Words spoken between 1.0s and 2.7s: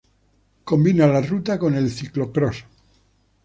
la ruta con el Ciclocrós.